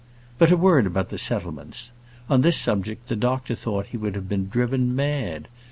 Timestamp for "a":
0.51-0.57